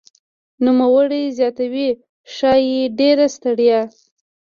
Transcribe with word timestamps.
نوموړی 0.65 1.23
زیاتوي 1.37 1.89
"ښايي 2.35 2.81
ډېره 2.99 3.25
ستړیا 3.35 3.81